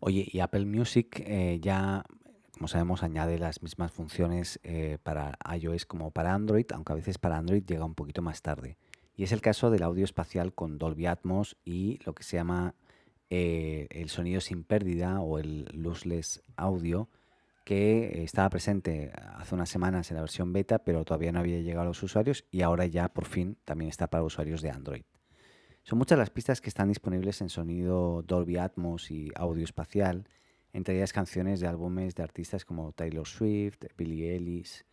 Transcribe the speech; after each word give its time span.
Oye, 0.00 0.26
y 0.30 0.40
Apple 0.40 0.64
Music 0.64 1.22
eh, 1.26 1.58
ya, 1.60 2.04
como 2.52 2.68
sabemos, 2.68 3.02
añade 3.02 3.38
las 3.38 3.62
mismas 3.62 3.92
funciones 3.92 4.58
eh, 4.62 4.96
para 5.02 5.38
iOS 5.54 5.84
como 5.84 6.10
para 6.10 6.34
Android, 6.34 6.64
aunque 6.72 6.92
a 6.94 6.96
veces 6.96 7.18
para 7.18 7.36
Android 7.36 7.62
llega 7.64 7.84
un 7.84 7.94
poquito 7.94 8.22
más 8.22 8.40
tarde. 8.40 8.78
Y 9.14 9.24
es 9.24 9.32
el 9.32 9.42
caso 9.42 9.70
del 9.70 9.82
audio 9.82 10.04
espacial 10.04 10.54
con 10.54 10.78
Dolby 10.78 11.04
Atmos 11.04 11.58
y 11.66 11.98
lo 12.06 12.14
que 12.14 12.22
se 12.22 12.38
llama 12.38 12.74
eh, 13.28 13.88
el 13.90 14.08
sonido 14.08 14.40
sin 14.40 14.64
pérdida 14.64 15.20
o 15.20 15.38
el 15.38 15.66
lossless 15.74 16.42
audio, 16.56 17.10
que 17.64 18.24
estaba 18.24 18.48
presente 18.48 19.12
hace 19.36 19.54
unas 19.54 19.68
semanas 19.68 20.10
en 20.10 20.16
la 20.16 20.22
versión 20.22 20.54
beta, 20.54 20.78
pero 20.78 21.04
todavía 21.04 21.30
no 21.30 21.40
había 21.40 21.60
llegado 21.60 21.82
a 21.82 21.88
los 21.88 22.02
usuarios 22.02 22.46
y 22.50 22.62
ahora 22.62 22.86
ya 22.86 23.10
por 23.10 23.26
fin 23.26 23.58
también 23.66 23.90
está 23.90 24.08
para 24.08 24.24
usuarios 24.24 24.62
de 24.62 24.70
Android. 24.70 25.02
Son 25.82 25.98
muchas 25.98 26.18
las 26.18 26.30
pistas 26.30 26.60
que 26.60 26.68
están 26.68 26.88
disponibles 26.88 27.40
en 27.40 27.48
sonido 27.48 28.22
Dolby 28.22 28.58
Atmos 28.58 29.10
y 29.10 29.30
audio 29.34 29.64
espacial, 29.64 30.28
entre 30.72 30.96
ellas 30.96 31.12
canciones 31.12 31.60
de 31.60 31.66
álbumes 31.66 32.14
de 32.14 32.22
artistas 32.22 32.64
como 32.64 32.92
Taylor 32.92 33.26
Swift, 33.26 33.86
Billie 33.96 34.36
Ellis, 34.36 34.84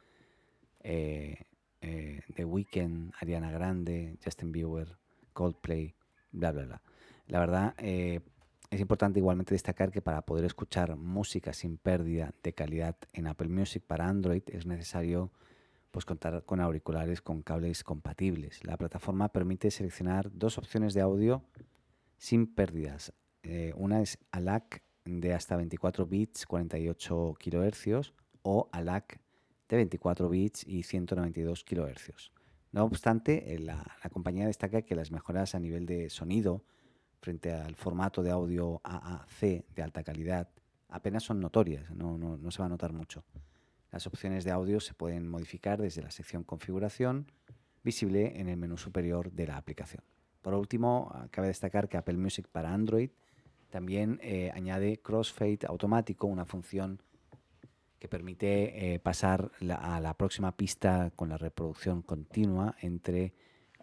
eh, 0.82 1.44
eh, 1.82 2.22
The 2.34 2.46
Weeknd, 2.46 3.12
Ariana 3.20 3.52
Grande, 3.52 4.18
Justin 4.24 4.52
Bieber, 4.52 4.98
Coldplay, 5.34 5.94
bla, 6.32 6.52
bla, 6.52 6.66
bla. 6.66 6.82
La 7.28 7.40
verdad, 7.40 7.76
eh, 7.78 8.22
es 8.70 8.80
importante 8.80 9.20
igualmente 9.20 9.54
destacar 9.54 9.92
que 9.92 10.02
para 10.02 10.22
poder 10.24 10.46
escuchar 10.46 10.96
música 10.96 11.54
sin 11.54 11.78
pérdida 11.78 12.34
de 12.44 12.54
calidad 12.54 12.96
en 13.14 13.28
Apple 13.28 13.50
Music 13.50 13.84
para 13.86 14.08
Android 14.08 14.44
es 14.48 14.66
necesario 14.66 15.32
pues 15.98 16.06
contar 16.06 16.46
con 16.46 16.60
auriculares 16.60 17.24
con 17.24 17.42
cables 17.42 17.84
compatibles. 17.84 18.64
La 18.64 18.78
plataforma 18.78 19.30
permite 19.30 19.72
seleccionar 19.72 20.30
dos 20.32 20.60
opciones 20.60 20.94
de 20.94 21.02
audio 21.02 21.44
sin 22.20 22.46
pérdidas. 22.46 23.14
Eh, 23.42 23.74
una 23.76 24.04
es 24.04 24.20
ALAC 24.30 24.84
de 25.06 25.34
hasta 25.34 25.56
24 25.56 26.06
bits, 26.06 26.46
48 26.46 27.36
kHz 27.40 28.14
o 28.44 28.70
ALAC 28.72 29.20
de 29.70 29.76
24 29.78 30.30
bits 30.30 30.68
y 30.68 30.84
192 30.84 31.64
kHz. 31.64 32.32
No 32.72 32.84
obstante, 32.84 33.56
eh, 33.56 33.58
la, 33.58 33.84
compañía 34.12 34.46
destaca 34.46 34.84
que 34.84 34.94
las 34.94 35.10
mejoras 35.10 35.56
a 35.56 35.60
nivel 35.60 35.88
de 35.88 36.12
sonido 36.12 36.64
frente 37.22 37.52
al 37.52 37.76
formato 37.76 38.22
de 38.22 38.30
audio 38.30 38.82
AAC 38.84 39.66
de 39.74 39.82
alta 39.82 40.04
calidad 40.04 40.48
apenas 40.90 41.24
son 41.24 41.40
notorias, 41.40 41.90
no 41.90 42.52
se 42.52 42.60
va 42.60 42.68
a 42.68 42.70
notar 42.70 42.94
mucho. 42.94 43.24
Las 43.92 44.06
opciones 44.06 44.44
de 44.44 44.52
audio 44.52 44.80
se 44.80 44.94
pueden 44.94 45.28
modificar 45.28 45.82
desde 45.82 46.02
la 46.02 46.12
sección 46.12 46.44
Configuración, 46.44 47.32
visible 47.84 48.40
en 48.40 48.50
el 48.50 48.58
menú 48.58 48.78
superior 48.78 49.32
de 49.32 49.48
la 49.48 49.58
aplicación. 49.58 50.04
Por 50.42 50.54
último, 50.54 51.14
cabe 51.32 51.48
destacar 51.48 51.88
que 51.88 51.98
Apple 51.98 52.18
Music 52.18 52.48
para 52.48 52.74
Android 52.74 53.12
también 53.70 54.20
eh, 54.22 54.52
añade 54.54 54.98
crossfade 55.02 55.60
automático, 55.68 56.28
una 56.28 56.46
función 56.46 57.02
que 58.00 58.08
permite 58.08 58.94
eh, 58.94 59.00
pasar 59.00 59.52
a 59.70 60.00
la 60.00 60.14
próxima 60.14 60.56
pista 60.56 61.12
con 61.16 61.30
la 61.30 61.38
reproducción 61.38 62.02
continua 62.02 62.76
entre 62.82 63.34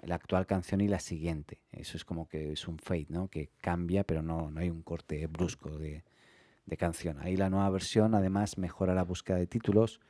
la 0.03 0.15
actual 0.15 0.47
canción 0.47 0.81
y 0.81 0.89
la 0.89 1.01
siguiente. 1.01 1.61
Eso 1.73 1.97
es 1.97 2.05
como 2.05 2.29
que 2.29 2.53
es 2.53 2.69
un 2.69 2.79
fade, 2.79 3.07
¿no? 3.09 3.29
Que 3.29 3.51
cambia, 3.61 4.05
pero 4.05 4.23
no, 4.23 4.51
no 4.51 4.61
hay 4.61 4.71
un 4.71 4.83
corte 4.83 5.27
brusco 5.27 5.79
de, 5.79 6.05
de 6.67 6.77
canción. 6.77 7.19
Ahí 7.21 7.37
la 7.37 7.51
nueva 7.51 7.69
versión 7.71 8.15
además 8.15 8.59
mejora 8.59 8.95
la 8.95 9.05
búsqueda 9.05 9.37
de 9.37 9.47
títulos, 9.47 10.01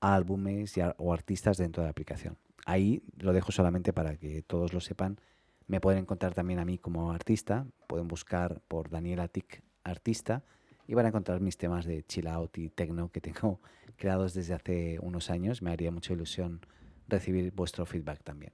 álbumes 0.00 0.74
o 0.98 1.12
artistas 1.12 1.56
dentro 1.56 1.82
de 1.82 1.86
la 1.86 1.90
aplicación. 1.90 2.36
Ahí 2.66 3.02
lo 3.18 3.32
dejo 3.32 3.52
solamente 3.52 3.92
para 3.92 4.16
que 4.16 4.42
todos 4.42 4.72
lo 4.72 4.80
sepan. 4.80 5.18
Me 5.66 5.80
pueden 5.80 6.00
encontrar 6.00 6.34
también 6.34 6.58
a 6.58 6.64
mí 6.64 6.78
como 6.78 7.12
artista. 7.12 7.66
Pueden 7.86 8.08
buscar 8.08 8.60
por 8.68 8.90
Daniela 8.90 9.28
Tic 9.28 9.62
Artista 9.82 10.42
y 10.86 10.94
van 10.94 11.06
a 11.06 11.08
encontrar 11.08 11.40
mis 11.40 11.56
temas 11.56 11.86
de 11.86 12.02
chill 12.02 12.26
out 12.26 12.56
y 12.58 12.68
techno 12.68 13.10
que 13.10 13.20
tengo 13.20 13.60
creados 13.96 14.34
desde 14.34 14.54
hace 14.54 14.98
unos 15.00 15.30
años. 15.30 15.62
Me 15.62 15.70
haría 15.70 15.90
mucha 15.90 16.12
ilusión 16.12 16.60
recibir 17.08 17.52
vuestro 17.52 17.86
feedback 17.86 18.22
también. 18.22 18.52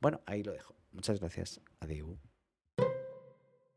Bueno, 0.00 0.20
ahí 0.26 0.42
lo 0.42 0.52
dejo. 0.52 0.74
Muchas 0.92 1.20
gracias. 1.20 1.60
Adiós. 1.80 2.33